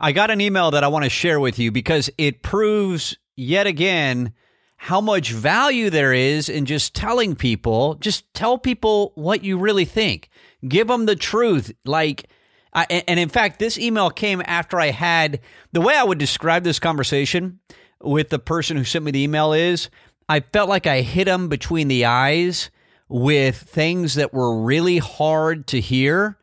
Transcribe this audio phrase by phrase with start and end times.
[0.00, 3.66] I got an email that I want to share with you because it proves yet
[3.66, 4.32] again
[4.78, 9.84] how much value there is in just telling people, just tell people what you really
[9.84, 10.30] think.
[10.66, 11.70] Give them the truth.
[11.84, 12.30] Like,
[12.72, 15.40] I, and in fact, this email came after I had
[15.72, 17.60] the way I would describe this conversation
[18.00, 19.90] with the person who sent me the email is
[20.30, 22.70] I felt like I hit them between the eyes
[23.10, 26.38] with things that were really hard to hear.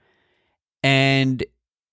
[0.83, 1.43] And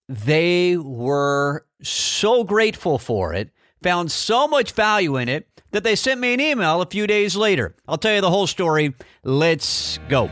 [0.09, 3.51] they were so grateful for it,
[3.83, 7.37] found so much value in it that they sent me an email a few days
[7.37, 7.75] later.
[7.89, 8.95] I'll tell you the whole story.
[9.25, 10.31] Let's go.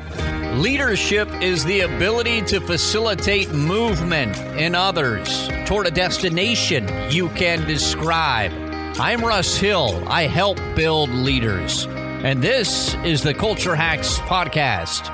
[0.55, 8.53] Leadership is the ability to facilitate movement in others toward a destination you can describe.
[9.01, 10.05] I'm Russ Hill.
[10.07, 11.87] I help build leaders.
[11.89, 15.11] And this is the Culture Hacks Podcast.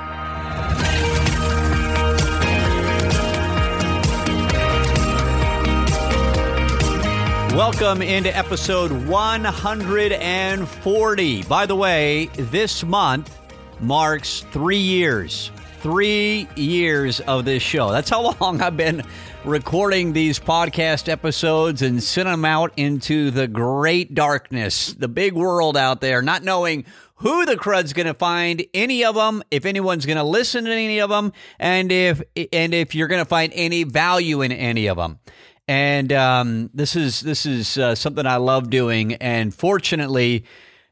[7.55, 11.43] Welcome into episode 140.
[11.43, 13.35] By the way, this month
[13.79, 15.49] marks three years.
[15.79, 17.91] Three years of this show.
[17.91, 19.01] That's how long I've been
[19.43, 25.75] recording these podcast episodes and sending them out into the great darkness, the big world
[25.75, 30.05] out there, not knowing who the crud's going to find any of them, if anyone's
[30.05, 32.21] going to listen to any of them, and if
[32.53, 35.19] and if you're going to find any value in any of them
[35.69, 39.13] and um, this is this is uh, something I love doing.
[39.13, 40.45] And fortunately,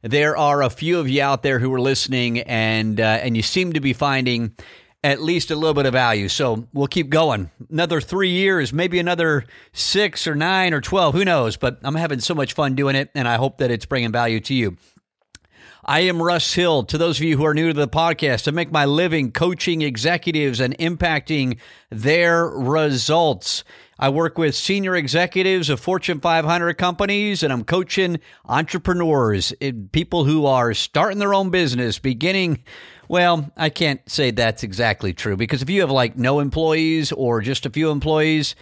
[0.03, 3.41] there are a few of you out there who are listening, and uh, and you
[3.41, 4.55] seem to be finding
[5.03, 6.29] at least a little bit of value.
[6.29, 7.49] So we'll keep going.
[7.71, 11.15] Another three years, maybe another six or nine or twelve.
[11.15, 11.57] Who knows?
[11.57, 14.39] But I'm having so much fun doing it, and I hope that it's bringing value
[14.41, 14.77] to you.
[15.83, 16.83] I am Russ Hill.
[16.83, 19.81] To those of you who are new to the podcast, I make my living coaching
[19.81, 21.57] executives and impacting
[21.89, 23.63] their results.
[23.99, 30.25] I work with senior executives of Fortune 500 companies, and I'm coaching entrepreneurs, eh, people
[30.25, 32.63] who are starting their own business, beginning.
[33.07, 37.41] Well, I can't say that's exactly true because if you have like no employees or
[37.41, 38.55] just a few employees,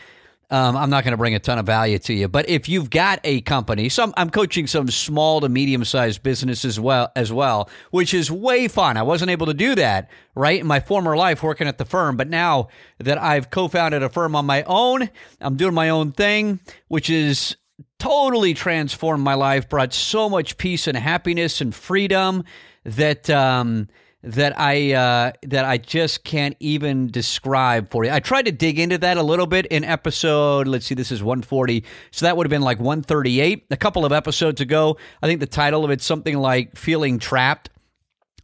[0.51, 2.27] um, I'm not going to bring a ton of value to you.
[2.27, 6.65] But if you've got a company, some I'm, coaching some small to medium sized businesses
[6.65, 8.97] as well, as well, which is way fun.
[8.97, 12.17] I wasn't able to do that right in my former life working at the firm,
[12.17, 12.67] but now
[12.99, 15.09] that I've co-founded a firm on my own,
[15.41, 17.55] I'm doing my own thing, which is
[17.97, 22.43] totally transformed my life, brought so much peace and happiness and freedom
[22.83, 23.29] that.
[23.29, 23.87] Um,
[24.25, 28.11] that I uh, that I just can't even describe for you.
[28.11, 30.67] I tried to dig into that a little bit in episode.
[30.67, 34.11] Let's see, this is 140, so that would have been like 138 a couple of
[34.11, 34.97] episodes ago.
[35.21, 37.69] I think the title of it's something like "Feeling Trapped."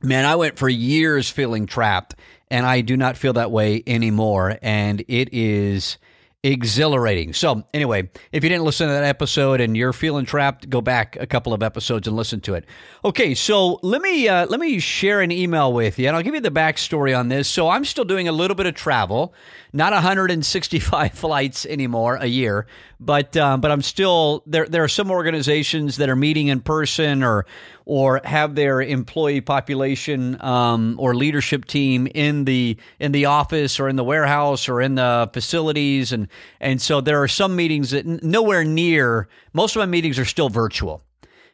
[0.03, 2.15] Man, I went for years feeling trapped,
[2.49, 4.57] and I do not feel that way anymore.
[4.61, 5.97] And it is
[6.43, 7.33] exhilarating.
[7.33, 11.15] So, anyway, if you didn't listen to that episode and you're feeling trapped, go back
[11.19, 12.65] a couple of episodes and listen to it.
[13.05, 16.33] Okay, so let me uh, let me share an email with you, and I'll give
[16.33, 17.47] you the backstory on this.
[17.47, 19.33] So, I'm still doing a little bit of travel,
[19.73, 22.67] not 165 flights anymore a year,
[22.99, 24.65] but um, but I'm still there.
[24.65, 27.45] There are some organizations that are meeting in person or
[27.85, 33.89] or have their employee population um, or leadership team in the in the office or
[33.89, 36.27] in the warehouse or in the facilities and
[36.59, 40.49] and so there are some meetings that nowhere near most of my meetings are still
[40.49, 41.01] virtual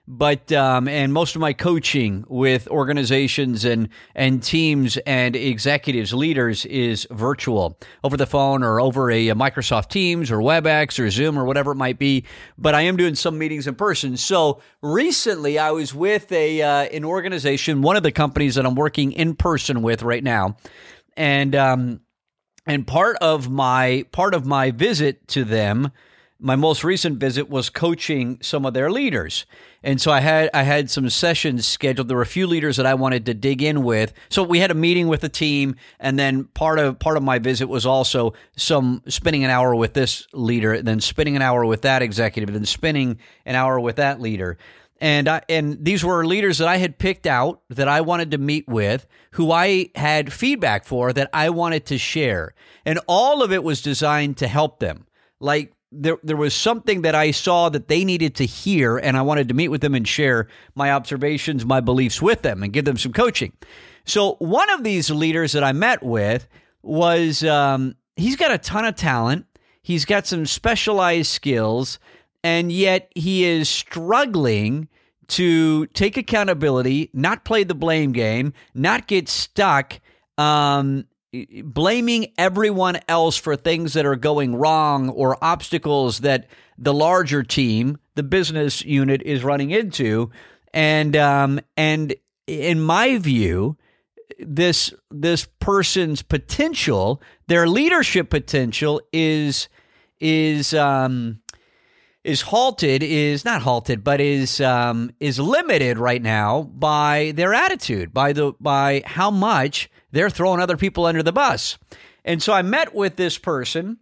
[0.08, 6.66] but um, and most of my coaching with organizations and and teams and executives leaders
[6.66, 11.38] is virtual over the phone or over a, a, Microsoft Teams or WebEx or Zoom
[11.38, 12.24] or whatever it might be.
[12.58, 14.16] But I am doing some meetings in person.
[14.16, 18.76] So recently, I was with a uh, an organization, one of the companies that I'm
[18.76, 20.56] working in person with right now,
[21.18, 22.00] and um,
[22.66, 25.92] and part of my part of my visit to them
[26.40, 29.46] my most recent visit was coaching some of their leaders.
[29.84, 32.08] And so I had I had some sessions scheduled.
[32.08, 34.14] There were a few leaders that I wanted to dig in with.
[34.30, 37.40] So we had a meeting with the team and then part of part of my
[37.40, 41.82] visit was also some spending an hour with this leader, then spending an hour with
[41.84, 44.58] that executive, then spending an hour with that leader.
[45.00, 48.38] And I, and these were leaders that I had picked out that I wanted to
[48.38, 52.56] meet with, who I had feedback for that I wanted to share.
[52.86, 55.06] And all of it was designed to help them.
[55.40, 59.22] Like there there was something that I saw that they needed to hear, and I
[59.22, 62.86] wanted to meet with them and share my observations, my beliefs with them, and give
[62.86, 63.54] them some coaching.
[64.06, 66.48] So one of these leaders that I met with
[66.82, 69.46] was um, he's got a ton of talent,
[69.82, 72.00] he's got some specialized skills,
[72.44, 74.88] and yet he is struggling
[75.28, 80.00] to take accountability, not play the blame game, not get stuck.
[80.38, 81.06] Um,
[81.64, 86.48] blaming everyone else for things that are going wrong or obstacles that
[86.78, 90.32] the larger team, the business unit, is running into,
[90.74, 93.78] and um, and in my view,
[94.40, 99.68] this this person's potential, their leadership potential, is
[100.20, 101.40] is um,
[102.24, 108.14] is halted is not halted but is um, is limited right now by their attitude
[108.14, 111.78] by the by how much they're throwing other people under the bus.
[112.26, 113.98] And so i met with this person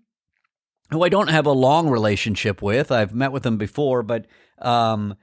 [0.91, 2.91] who i don't have a long relationship with.
[2.91, 4.25] I've met with them before but
[4.59, 5.15] um,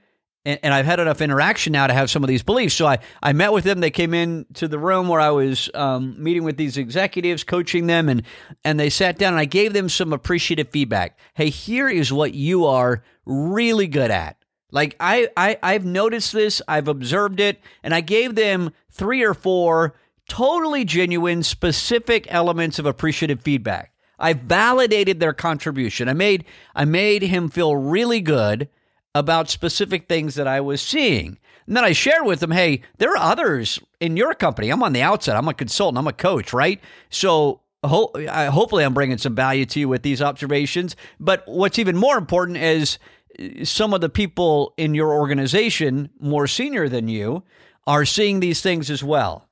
[0.45, 2.75] and, and, I've had enough interaction now to have some of these beliefs.
[2.75, 3.79] So I, I met with them.
[3.79, 7.87] They came in to the room where I was um, meeting with these executives, coaching
[7.87, 8.23] them, and
[8.63, 11.17] and they sat down and I gave them some appreciative feedback.
[11.33, 14.37] Hey, here is what you are really good at.
[14.71, 19.33] Like I, I I've noticed this, I've observed it, and I gave them three or
[19.33, 19.95] four
[20.27, 23.93] totally genuine, specific elements of appreciative feedback.
[24.19, 26.09] I validated their contribution.
[26.09, 26.45] I made
[26.75, 28.67] I made him feel really good
[29.15, 31.37] about specific things that I was seeing.
[31.67, 34.69] And then I shared with them, hey, there are others in your company.
[34.69, 35.35] I'm on the outside.
[35.35, 35.97] I'm a consultant.
[35.97, 36.81] I'm a coach, right?
[37.09, 40.95] So ho- I, hopefully I'm bringing some value to you with these observations.
[41.19, 42.97] But what's even more important is
[43.39, 47.43] uh, some of the people in your organization, more senior than you,
[47.85, 49.47] are seeing these things as well.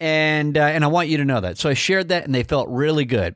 [0.00, 1.58] And uh, and I want you to know that.
[1.58, 3.34] So I shared that, and they felt really good.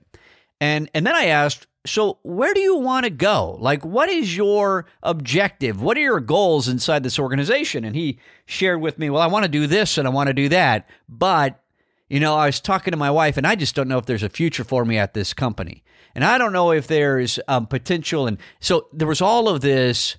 [0.61, 3.56] And and then I asked, so, where do you want to go?
[3.58, 5.82] Like, what is your objective?
[5.82, 7.84] What are your goals inside this organization?
[7.84, 10.34] And he shared with me, well, I want to do this and I want to
[10.34, 10.88] do that.
[11.08, 11.61] But,
[12.08, 14.23] you know, I was talking to my wife and I just don't know if there's
[14.23, 15.82] a future for me at this company.
[16.14, 18.29] And I don't know if there's um, potential.
[18.29, 20.17] And so there was all of this,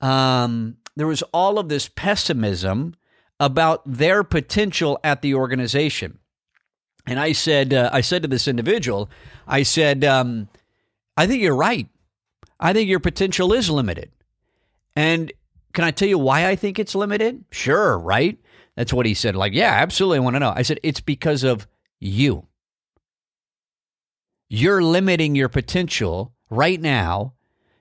[0.00, 2.96] um, there was all of this pessimism
[3.38, 6.18] about their potential at the organization.
[7.06, 9.08] And I said, uh, I said to this individual,
[9.46, 10.48] I said, um,
[11.16, 11.88] I think you're right.
[12.58, 14.10] I think your potential is limited.
[14.94, 15.32] And
[15.72, 17.44] can I tell you why I think it's limited?
[17.50, 18.38] Sure, right?
[18.76, 19.36] That's what he said.
[19.36, 20.18] Like, yeah, absolutely.
[20.18, 20.52] I want to know.
[20.54, 21.66] I said, it's because of
[22.00, 22.46] you.
[24.48, 27.34] You're limiting your potential right now.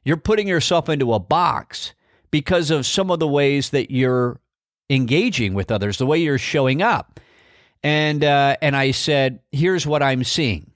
[0.04, 1.94] You're putting yourself into a box
[2.32, 4.40] because of some of the ways that you're
[4.90, 7.20] engaging with others, the way you're showing up.
[7.84, 10.72] And uh, and I said, here's what I'm seeing.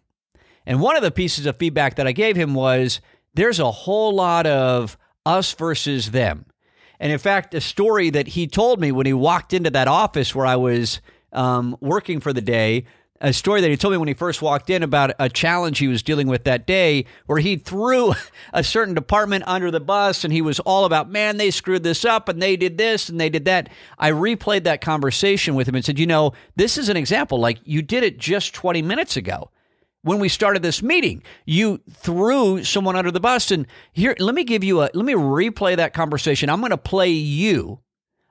[0.69, 3.01] And one of the pieces of feedback that I gave him was
[3.33, 6.45] there's a whole lot of us versus them.
[6.99, 10.35] And in fact, a story that he told me when he walked into that office
[10.35, 11.01] where I was
[11.33, 12.85] um, working for the day,
[13.19, 15.87] a story that he told me when he first walked in about a challenge he
[15.87, 18.13] was dealing with that day where he threw
[18.53, 22.05] a certain department under the bus and he was all about, man, they screwed this
[22.05, 23.69] up and they did this and they did that.
[23.97, 27.39] I replayed that conversation with him and said, you know, this is an example.
[27.39, 29.49] Like you did it just 20 minutes ago
[30.01, 31.23] when we started this meeting.
[31.45, 33.51] You threw someone under the bus.
[33.51, 36.49] And here, let me give you a, let me replay that conversation.
[36.49, 37.79] I'm going to play you.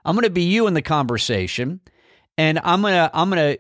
[0.05, 1.81] I'm going to be you in the conversation.
[2.39, 3.57] And I'm gonna I'm gonna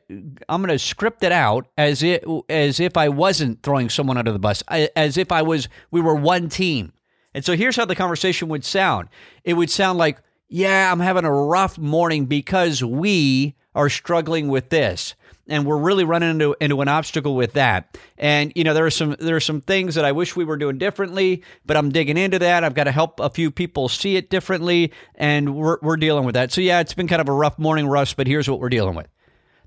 [0.49, 4.38] I'm gonna script it out as if as if I wasn't throwing someone under the
[4.38, 6.93] bus, as if I was we were one team.
[7.34, 9.08] And so here's how the conversation would sound.
[9.43, 14.69] It would sound like, "Yeah, I'm having a rough morning because we are struggling with
[14.69, 15.16] this."
[15.49, 17.99] And we're really running into, into an obstacle with that.
[18.17, 20.56] And you know, there are some there are some things that I wish we were
[20.56, 22.65] doing differently, but I'm digging into that.
[22.65, 26.34] I've got to help a few people see it differently, and we're we're dealing with
[26.34, 26.53] that.
[26.53, 28.94] So yeah, it's been kind of a rough morning, Russ, but here's what we're dealing
[28.94, 29.08] with.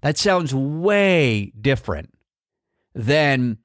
[0.02, 2.14] That sounds way different
[2.94, 3.58] than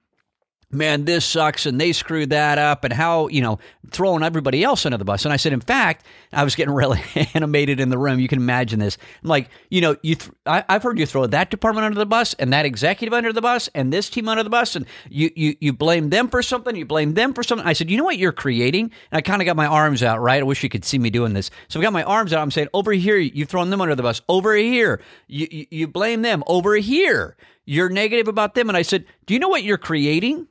[0.71, 3.59] man, this sucks and they screwed that up and how, you know,
[3.91, 5.25] throwing everybody else under the bus.
[5.25, 7.01] And I said, in fact, I was getting really
[7.35, 8.19] animated in the room.
[8.19, 8.99] You can imagine this.
[9.23, 12.07] I'm like, you know, you th- I, have heard you throw that department under the
[12.07, 14.75] bus and that executive under the bus and this team under the bus.
[14.75, 16.75] And you, you, you blame them for something.
[16.75, 17.67] You blame them for something.
[17.67, 18.91] I said, you know what you're creating?
[19.11, 20.41] And I kind of got my arms out, right?
[20.41, 21.51] I wish you could see me doing this.
[21.69, 22.43] So I got my arms out.
[22.43, 24.21] I'm saying, over here, you've thrown them under the bus.
[24.29, 26.43] Over here, you, you, you blame them.
[26.47, 28.69] Over here, you're negative about them.
[28.69, 30.47] And I said, do you know what you're creating?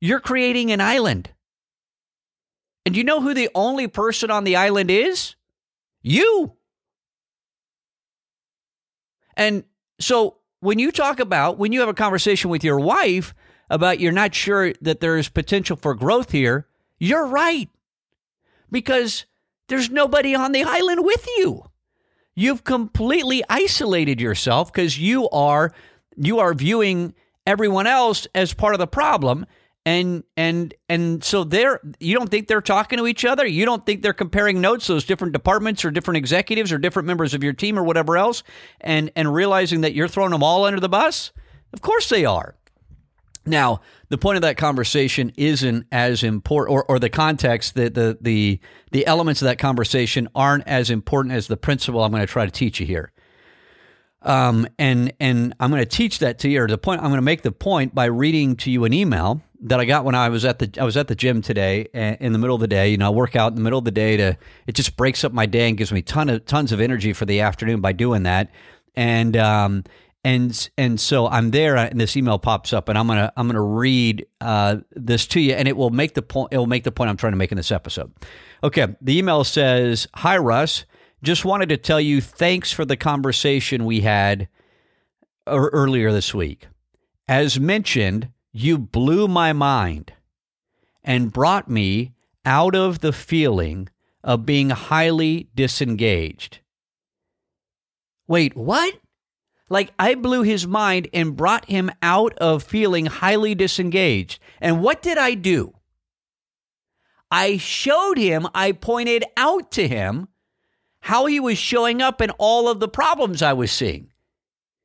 [0.00, 1.30] You're creating an island.
[2.84, 5.34] And do you know who the only person on the island is?
[6.02, 6.52] You.
[9.36, 9.64] And
[9.98, 13.34] so when you talk about, when you have a conversation with your wife
[13.68, 16.66] about you're not sure that there's potential for growth here,
[16.98, 17.68] you're right.
[18.70, 19.24] Because
[19.68, 21.64] there's nobody on the island with you.
[22.34, 25.72] You've completely isolated yourself because you are
[26.20, 27.14] you are viewing
[27.46, 29.46] everyone else as part of the problem.
[29.86, 33.46] And and and so they're you don't think they're talking to each other?
[33.46, 37.32] You don't think they're comparing notes those different departments or different executives or different members
[37.32, 38.42] of your team or whatever else
[38.82, 41.32] and and realizing that you're throwing them all under the bus?
[41.72, 42.56] Of course they are.
[43.46, 48.18] Now, the point of that conversation isn't as important, or, or the context, the, the
[48.20, 48.60] the
[48.92, 52.44] the elements of that conversation aren't as important as the principle I'm going to try
[52.44, 53.12] to teach you here.
[54.22, 56.62] Um, and and I'm going to teach that to you.
[56.62, 59.40] Or the point I'm going to make the point by reading to you an email
[59.62, 62.32] that I got when I was at the I was at the gym today in
[62.32, 62.90] the middle of the day.
[62.90, 64.36] You know, I work out in the middle of the day to
[64.66, 67.24] it just breaks up my day and gives me ton of tons of energy for
[67.24, 68.50] the afternoon by doing that.
[68.94, 69.84] And um,
[70.24, 73.62] and and so I'm there, and this email pops up, and I'm gonna I'm gonna
[73.62, 76.52] read uh, this to you, and it will make the point.
[76.52, 78.12] It will make the point I'm trying to make in this episode.
[78.62, 80.84] Okay, the email says, "Hi Russ,
[81.22, 84.48] just wanted to tell you thanks for the conversation we had
[85.48, 86.66] er, earlier this week.
[87.28, 90.12] As mentioned, you blew my mind
[91.04, 92.12] and brought me
[92.44, 93.88] out of the feeling
[94.24, 96.60] of being highly disengaged."
[98.26, 98.94] Wait, what?
[99.68, 104.40] Like I blew his mind and brought him out of feeling highly disengaged.
[104.60, 105.74] And what did I do?
[107.30, 110.28] I showed him, I pointed out to him
[111.00, 114.10] how he was showing up and all of the problems I was seeing.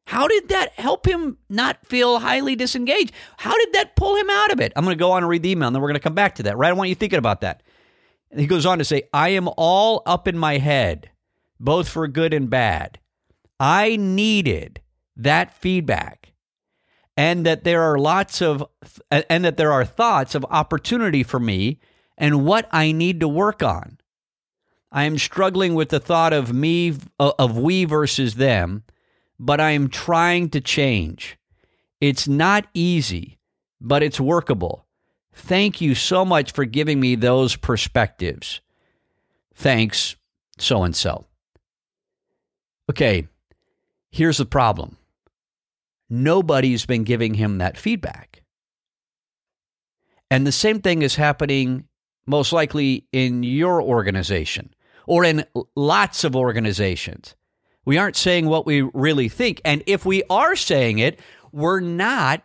[0.07, 3.11] How did that help him not feel highly disengaged?
[3.37, 4.71] How did that pull him out of it?
[4.75, 6.13] I'm going to go on and read the email and then we're going to come
[6.13, 6.69] back to that, right?
[6.69, 7.63] I want you thinking about that.
[8.29, 11.09] And he goes on to say, I am all up in my head,
[11.59, 12.99] both for good and bad.
[13.59, 14.81] I needed
[15.15, 16.33] that feedback
[17.17, 18.63] and that there are lots of
[19.09, 21.79] and that there are thoughts of opportunity for me
[22.17, 23.97] and what I need to work on.
[24.95, 28.83] I am struggling with the thought of me uh, of we versus them,
[29.37, 31.37] but I am trying to change.
[32.01, 33.37] It's not easy,
[33.79, 34.87] but it's workable.
[35.33, 38.61] Thank you so much for giving me those perspectives.
[39.53, 40.15] Thanks,
[40.57, 41.25] so and so.
[42.89, 43.27] Okay,
[44.15, 44.95] Here's the problem
[46.09, 48.43] nobody's been giving him that feedback.
[50.31, 51.89] And the same thing is happening
[52.25, 54.73] most likely in your organization
[55.07, 55.45] or in
[55.75, 57.35] lots of organizations.
[57.85, 59.61] We aren't saying what we really think.
[59.63, 61.19] And if we are saying it,
[61.51, 62.43] we're not,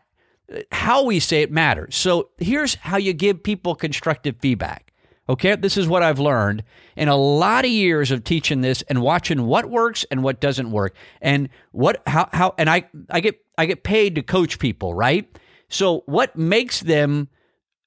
[0.52, 1.96] uh, how we say it matters.
[1.96, 4.90] So here's how you give people constructive feedback
[5.30, 6.64] Okay, this is what I've learned
[6.96, 10.72] in a lot of years of teaching this and watching what works and what doesn't
[10.72, 14.92] work, and what how how and I I get I get paid to coach people,
[14.92, 15.30] right?
[15.68, 17.28] So what makes them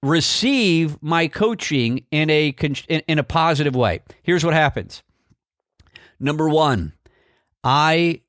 [0.03, 2.49] receive my coaching in a
[2.87, 4.01] in, a positive way?
[4.21, 5.01] Here's what happens.
[6.19, 6.93] Number one,
[7.63, 8.21] I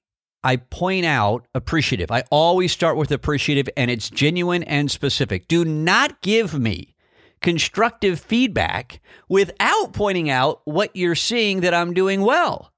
[0.42, 2.10] I point out appreciative.
[2.10, 5.48] I always start with appreciative, and it's genuine and specific.
[5.48, 6.94] Do not give me
[7.40, 12.73] constructive feedback without pointing out what you're seeing that I'm doing well.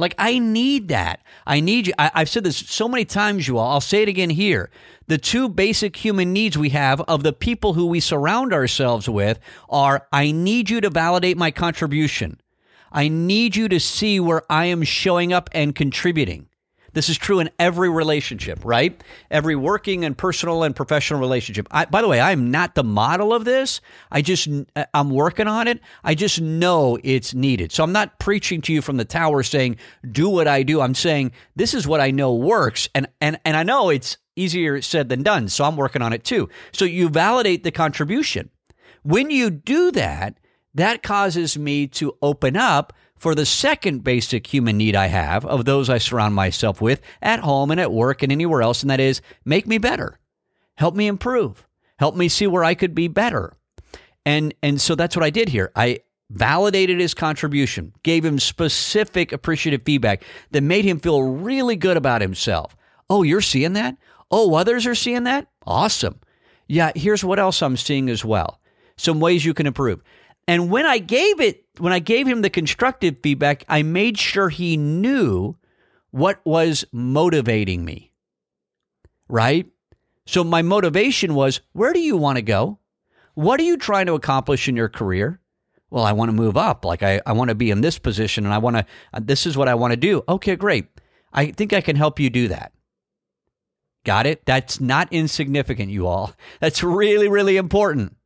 [0.00, 1.20] Like, I need that.
[1.46, 1.92] I need you.
[1.98, 3.72] I, have said this so many times, you all.
[3.72, 4.70] I'll say it again here.
[5.08, 9.38] The two basic human needs we have of the people who we surround ourselves with
[9.68, 12.40] are I need you to validate my contribution.
[12.90, 16.48] I need you to see where I am showing up and contributing.
[16.92, 19.02] This is true in every relationship, right?
[19.30, 21.68] Every working and personal and professional relationship.
[21.70, 23.80] I, by the way, I'm not the model of this.
[24.10, 25.80] I just, uh, I'm working on it.
[26.02, 27.72] I just know it's needed.
[27.72, 29.76] So I'm not preaching to you from the tower saying,
[30.10, 30.80] do what I do.
[30.80, 32.88] I'm saying, this is what I know works.
[32.94, 35.48] And, and, and I know it's easier said than done.
[35.48, 36.48] So I'm working on it too.
[36.72, 38.50] So you validate the contribution.
[39.02, 40.38] When you do that,
[40.74, 45.66] that causes me to open up for the second basic human need I have of
[45.66, 48.98] those I surround myself with at home and at work and anywhere else, and that
[48.98, 50.18] is make me better,
[50.76, 51.66] help me improve,
[51.98, 53.52] help me see where I could be better.
[54.24, 55.70] And, and so that's what I did here.
[55.76, 56.00] I
[56.30, 62.22] validated his contribution, gave him specific appreciative feedback that made him feel really good about
[62.22, 62.74] himself.
[63.10, 63.98] Oh, you're seeing that?
[64.30, 65.46] Oh, others are seeing that?
[65.66, 66.20] Awesome.
[66.68, 68.60] Yeah, here's what else I'm seeing as well.
[68.96, 70.02] Some ways you can improve.
[70.48, 74.48] And when I gave it, when I gave him the constructive feedback, I made sure
[74.48, 75.56] he knew
[76.10, 78.12] what was motivating me.
[79.28, 79.66] Right?
[80.26, 82.78] So my motivation was where do you want to go?
[83.34, 85.40] What are you trying to accomplish in your career?
[85.90, 86.84] Well, I want to move up.
[86.84, 89.46] Like I, I want to be in this position and I want to, uh, this
[89.46, 90.22] is what I want to do.
[90.28, 90.86] Okay, great.
[91.32, 92.72] I think I can help you do that.
[94.04, 94.46] Got it?
[94.46, 96.32] That's not insignificant, you all.
[96.60, 98.16] That's really, really important.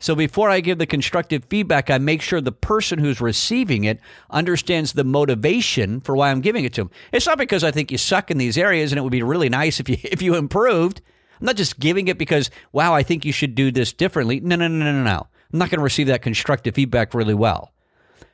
[0.00, 4.00] So before I give the constructive feedback, I make sure the person who's receiving it
[4.30, 6.90] understands the motivation for why I'm giving it to them.
[7.12, 9.50] It's not because I think you suck in these areas and it would be really
[9.50, 11.02] nice if you if you improved.
[11.38, 14.40] I'm not just giving it because wow, I think you should do this differently.
[14.40, 15.26] No, no, no, no, no.
[15.52, 17.74] I'm not going to receive that constructive feedback really well.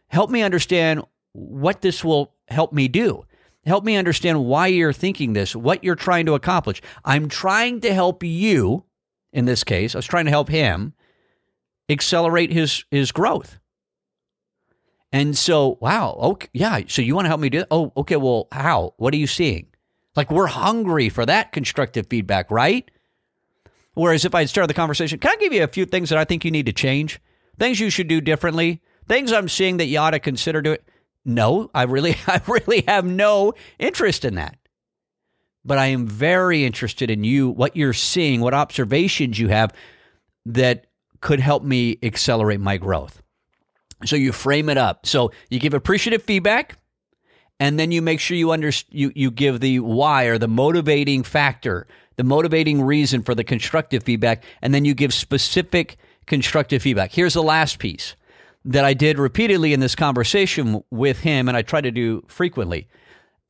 [0.08, 3.24] Help me understand what this will help me do.
[3.64, 6.80] Help me understand why you're thinking this, what you're trying to accomplish.
[7.04, 8.84] I'm trying to help you
[9.32, 9.96] in this case.
[9.96, 10.94] I was trying to help him
[11.88, 13.58] accelerate his his growth.
[15.12, 16.80] And so, wow, okay, yeah.
[16.88, 17.68] So you want to help me do that?
[17.70, 18.16] Oh, okay.
[18.16, 18.94] Well, how?
[18.98, 19.68] What are you seeing?
[20.14, 22.90] Like we're hungry for that constructive feedback, right?
[23.94, 26.24] Whereas if I started the conversation, can I give you a few things that I
[26.24, 27.20] think you need to change?
[27.58, 28.82] Things you should do differently?
[29.08, 30.78] Things I'm seeing that you ought to consider doing?
[31.24, 34.58] No, I really, I really have no interest in that.
[35.64, 39.72] But I am very interested in you, what you're seeing, what observations you have
[40.44, 40.86] that
[41.26, 43.20] could help me accelerate my growth.
[44.04, 45.06] So you frame it up.
[45.06, 46.78] So you give appreciative feedback,
[47.58, 51.24] and then you make sure you under you you give the why or the motivating
[51.24, 57.10] factor, the motivating reason for the constructive feedback, and then you give specific constructive feedback.
[57.10, 58.14] Here's the last piece
[58.64, 62.86] that I did repeatedly in this conversation with him, and I try to do frequently.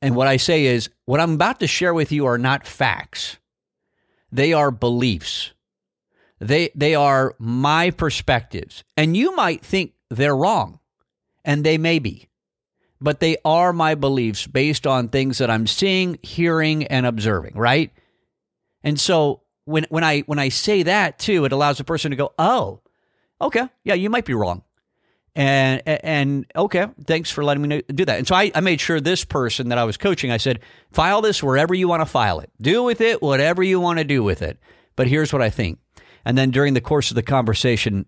[0.01, 3.37] And what I say is, what I'm about to share with you are not facts;
[4.31, 5.51] they are beliefs.
[6.39, 10.79] They they are my perspectives, and you might think they're wrong,
[11.43, 12.27] and they may be,
[13.01, 17.91] but they are my beliefs based on things that I'm seeing, hearing, and observing, right?
[18.83, 22.17] And so when when I when I say that too, it allows the person to
[22.17, 22.81] go, "Oh,
[23.41, 24.63] okay, yeah, you might be wrong."
[25.35, 28.17] And and okay, thanks for letting me do that.
[28.17, 31.21] And so I, I made sure this person that I was coaching, I said, file
[31.21, 32.49] this wherever you want to file it.
[32.59, 34.57] Do with it whatever you want to do with it.
[34.95, 35.77] But here's what I think.
[36.25, 38.05] And then during the course of the conversation,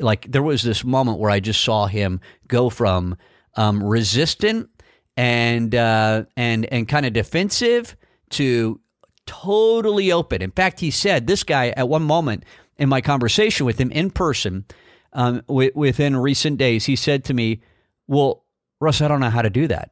[0.00, 3.16] like there was this moment where I just saw him go from
[3.54, 4.68] um, resistant
[5.16, 7.96] and uh, and and kind of defensive
[8.30, 8.80] to
[9.26, 10.42] totally open.
[10.42, 12.44] In fact, he said this guy at one moment
[12.76, 14.64] in my conversation with him in person
[15.12, 17.62] um, w- within recent days, he said to me,
[18.06, 18.44] "Well,
[18.80, 19.90] Russ, I don't know how to do that.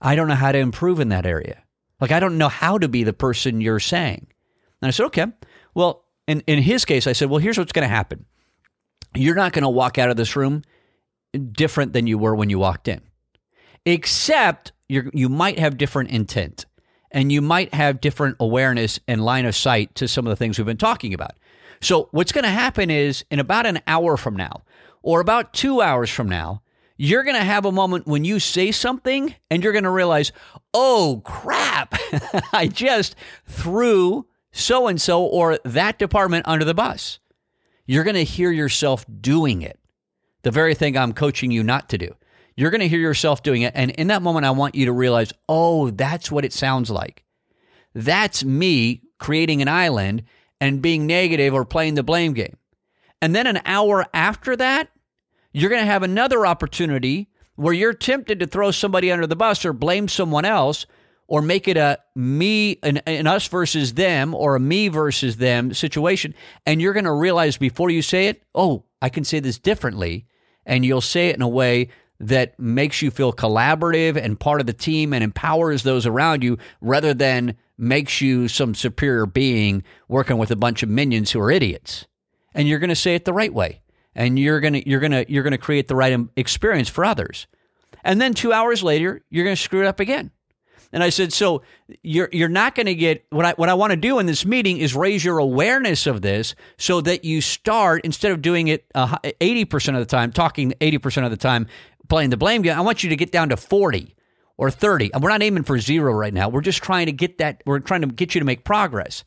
[0.00, 1.62] I don't know how to improve in that area.
[2.00, 4.26] Like I don't know how to be the person you're saying."
[4.80, 5.26] And I said, "Okay,
[5.74, 8.24] well." In, in his case, I said, well, here's what's going to happen.
[9.14, 10.62] You're not going to walk out of this room
[11.52, 13.00] different than you were when you walked in,
[13.84, 16.66] except you you might have different intent
[17.10, 20.58] and you might have different awareness and line of sight to some of the things
[20.58, 21.32] we've been talking about.
[21.80, 24.62] So, what's going to happen is in about an hour from now,
[25.02, 26.62] or about two hours from now,
[26.96, 30.32] you're going to have a moment when you say something and you're going to realize,
[30.72, 31.94] oh crap,
[32.52, 37.18] I just threw so and so or that department under the bus.
[37.86, 39.78] You're going to hear yourself doing it,
[40.42, 42.14] the very thing I'm coaching you not to do.
[42.56, 43.72] You're going to hear yourself doing it.
[43.74, 47.24] And in that moment, I want you to realize, oh, that's what it sounds like.
[47.94, 50.22] That's me creating an island
[50.60, 52.56] and being negative or playing the blame game.
[53.20, 54.88] And then an hour after that,
[55.52, 59.64] you're going to have another opportunity where you're tempted to throw somebody under the bus
[59.64, 60.86] or blame someone else
[61.26, 65.72] or make it a me an, an us versus them or a me versus them
[65.72, 66.34] situation.
[66.66, 70.26] And you're going to realize before you say it oh i can say this differently.
[70.66, 71.88] And you'll say it in a way
[72.20, 76.58] that makes you feel collaborative and part of the team and empowers those around you
[76.80, 81.50] rather than makes you some superior being working with a bunch of minions who are
[81.50, 82.06] idiots.
[82.54, 83.82] And you're going to say it the right way.
[84.14, 87.04] And you're going to you're going to you're going to create the right experience for
[87.04, 87.46] others.
[88.04, 90.30] And then 2 hours later you're going to screw it up again
[90.94, 91.62] and I said, so
[92.02, 94.46] you're you're not going to get what I what I want to do in this
[94.46, 98.86] meeting is raise your awareness of this so that you start instead of doing it
[99.40, 101.66] eighty percent of the time, talking eighty percent of the time,
[102.08, 102.78] playing the blame game.
[102.78, 104.14] I want you to get down to forty
[104.56, 105.12] or thirty.
[105.12, 106.48] And we're not aiming for zero right now.
[106.48, 107.60] We're just trying to get that.
[107.66, 109.24] We're trying to get you to make progress.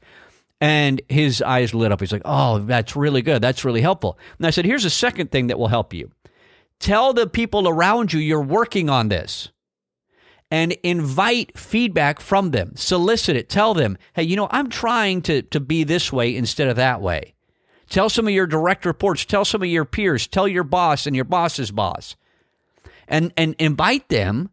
[0.61, 1.99] And his eyes lit up.
[1.99, 3.41] He's like, "Oh, that's really good.
[3.41, 6.11] That's really helpful." And I said, "Here's a second thing that will help you.
[6.79, 9.49] Tell the people around you you're working on this."
[10.49, 12.73] And invite feedback from them.
[12.75, 13.49] Solicit it.
[13.49, 17.01] Tell them, hey, you know, I'm trying to, to be this way instead of that
[17.01, 17.33] way.
[17.89, 21.15] Tell some of your direct reports, tell some of your peers, tell your boss and
[21.15, 22.15] your boss's boss.
[23.07, 24.49] And and invite them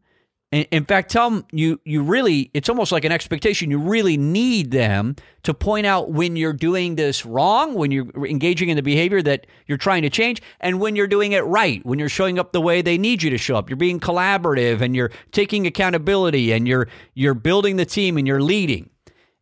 [0.55, 3.71] in fact, tell them you you really it's almost like an expectation.
[3.71, 8.69] You really need them to point out when you're doing this wrong, when you're engaging
[8.69, 11.99] in the behavior that you're trying to change, and when you're doing it right, when
[11.99, 13.69] you're showing up the way they need you to show up.
[13.71, 18.43] You're being collaborative and you're taking accountability and you're you're building the team and you're
[18.43, 18.91] leading.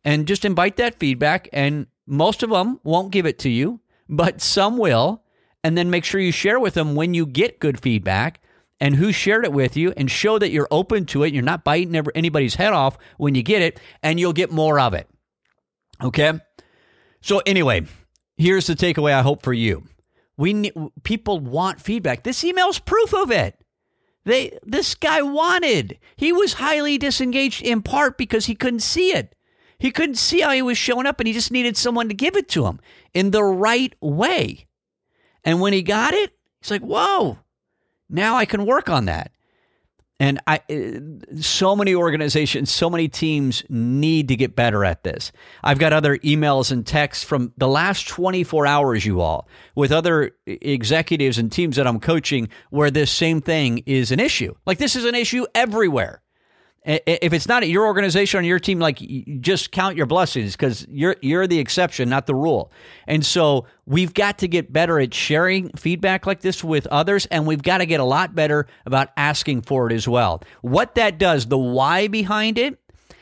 [0.05, 4.41] And just invite that feedback and most of them won't give it to you, but
[4.41, 5.23] some will.
[5.63, 8.41] And then make sure you share with them when you get good feedback
[8.83, 11.33] and who shared it with you and show that you're open to it.
[11.33, 14.93] You're not biting anybody's head off when you get it, and you'll get more of
[14.93, 15.07] it.
[16.03, 16.33] Okay?
[17.21, 17.83] So, anyway,
[18.35, 19.85] here's the takeaway I hope for you.
[20.35, 22.23] We need, people want feedback.
[22.23, 23.57] This email's proof of it.
[24.25, 25.97] They this guy wanted.
[26.17, 29.33] He was highly disengaged in part because he couldn't see it.
[29.79, 32.35] He couldn't see how he was showing up and he just needed someone to give
[32.35, 32.81] it to him.
[33.13, 34.65] in the right way.
[35.45, 37.37] And when he got it, he's like, whoa,
[38.13, 39.31] now I can work on that.
[40.19, 45.33] And I, uh, so many organizations, so many teams need to get better at this.
[45.61, 50.31] I've got other emails and texts from the last 24 hours, you all, with other
[50.45, 54.53] executives and teams that I'm coaching where this same thing is an issue.
[54.65, 56.22] Like this is an issue everywhere
[56.85, 58.97] if it's not at your organization or your team, like
[59.39, 62.71] just count your blessings because you're you're the exception, not the rule.
[63.07, 67.47] And so we've got to get better at sharing feedback like this with others, and
[67.47, 70.41] we've got to get a lot better about asking for it as well.
[70.61, 72.77] What that does, the why behind it,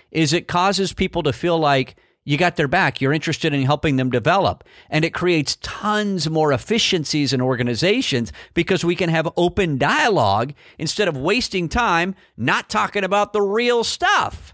[0.10, 3.02] is it causes people to feel like you got their back.
[3.02, 4.64] You're interested in helping them develop.
[4.90, 11.08] And it creates tons more efficiencies in organizations because we can have open dialogue instead
[11.08, 14.54] of wasting time not talking about the real stuff,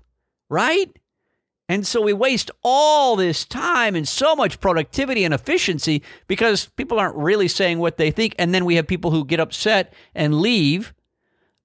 [0.49, 0.89] right?
[1.69, 6.97] And so we waste all this time and so much productivity and efficiency because people
[6.97, 8.33] aren't really saying what they think.
[8.39, 10.93] And then we have people who get upset and leave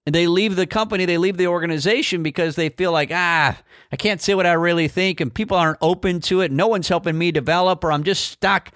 [0.05, 3.57] and they leave the company, they leave the organization because they feel like, ah,
[3.93, 6.51] I can't say what I really think, and people aren't open to it.
[6.51, 8.71] No one's helping me develop, or I'm just stuck,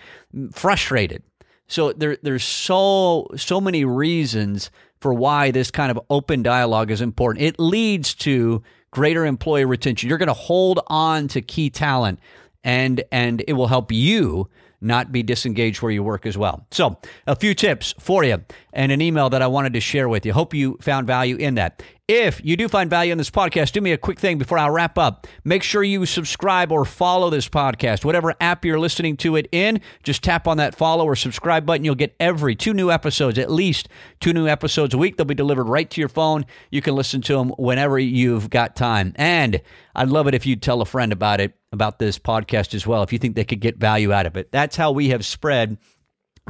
[0.53, 1.23] frustrated.
[1.69, 7.01] So there, there's so so many reasons for why this kind of open dialogue is
[7.01, 7.45] important.
[7.45, 8.63] It leads to
[8.93, 10.09] greater employee retention.
[10.09, 12.21] You're going to hold on to key talent,
[12.63, 14.49] and and it will help you
[14.87, 16.67] not be disengaged where you work as well.
[16.71, 20.25] So, a few tips for you and an email that I wanted to share with
[20.25, 20.33] you.
[20.33, 21.83] Hope you found value in that.
[22.09, 24.69] If you do find value in this podcast, do me a quick thing before I
[24.69, 25.27] wrap up.
[25.43, 28.05] Make sure you subscribe or follow this podcast.
[28.05, 31.85] Whatever app you're listening to it in, just tap on that follow or subscribe button.
[31.85, 33.89] You'll get every two new episodes, at least
[34.21, 35.17] two new episodes a week.
[35.17, 36.47] They'll be delivered right to your phone.
[36.71, 39.13] You can listen to them whenever you've got time.
[39.17, 39.61] And
[39.97, 43.03] I'd love it if you'd tell a friend about it, about this podcast as well,
[43.03, 44.51] if you think they could get value out of it.
[44.51, 45.79] That's how we have spread,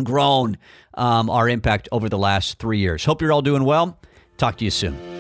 [0.03, 0.57] grown
[0.95, 3.05] um, our impact over the last three years.
[3.05, 4.01] Hope you're all doing well.
[4.39, 5.17] Talk to you soon.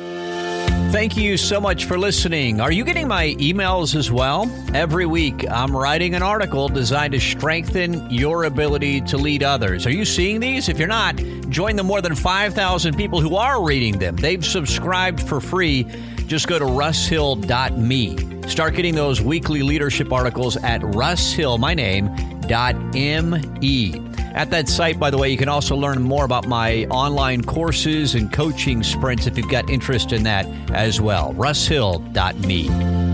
[0.92, 2.60] Thank you so much for listening.
[2.60, 4.48] Are you getting my emails as well?
[4.72, 9.84] Every week, I'm writing an article designed to strengthen your ability to lead others.
[9.84, 10.68] Are you seeing these?
[10.68, 11.16] If you're not,
[11.50, 14.16] join the more than 5,000 people who are reading them.
[14.16, 15.86] They've subscribed for free.
[16.26, 18.48] Just go to russhill.me.
[18.48, 22.08] Start getting those weekly leadership articles at russhill, my name,
[22.48, 24.00] M-E.
[24.34, 28.14] At that site, by the way, you can also learn more about my online courses
[28.14, 31.32] and coaching sprints if you've got interest in that as well.
[31.34, 33.05] russhill.me.